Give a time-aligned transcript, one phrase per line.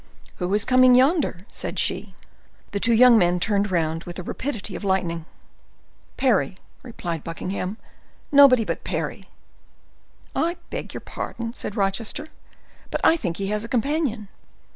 [0.37, 2.15] "Who is coming yonder?" said she.
[2.71, 5.25] The two young men turned round with the rapidity of lightning.
[6.17, 7.77] "Parry," replied Buckingham;
[8.31, 9.29] "nobody but Parry."
[10.35, 12.25] "I beg your pardon," said Rochester,
[12.89, 14.27] "but I think he has a companion."